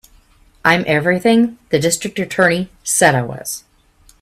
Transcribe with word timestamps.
I'm 0.65 0.83
everything 0.87 1.59
the 1.69 1.77
District 1.77 2.17
Attorney 2.17 2.71
said 2.83 3.13
I 3.13 3.21
was. 3.21 3.65